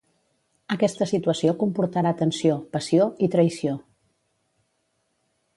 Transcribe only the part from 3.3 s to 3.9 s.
traïció.